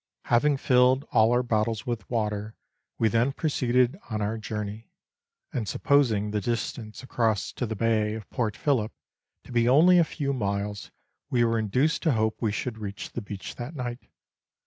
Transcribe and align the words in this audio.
Having 0.25 0.57
filled 0.57 1.03
all 1.11 1.31
our 1.31 1.43
bottles 1.43 1.85
with 1.85 2.09
water, 2.09 2.55
we 2.97 3.07
then 3.07 3.31
proceeded 3.31 3.99
on 4.09 4.19
our 4.19 4.35
journey; 4.39 4.89
and, 5.53 5.67
supposing 5.69 6.31
the 6.31 6.41
distance 6.41 7.03
across 7.03 7.51
to 7.53 7.67
the 7.67 7.75
bay 7.75 8.15
of 8.15 8.27
Port 8.31 8.57
Phillip 8.57 8.91
to 9.43 9.51
be 9.51 9.69
only 9.69 9.99
a 9.99 10.03
few 10.03 10.33
miles, 10.33 10.89
we 11.29 11.43
were 11.43 11.59
induced 11.59 12.01
to 12.01 12.13
hope 12.13 12.41
we 12.41 12.51
should 12.51 12.79
reach 12.79 13.11
the 13.11 13.21
beach 13.21 13.57
that 13.57 13.75
night. 13.75 14.09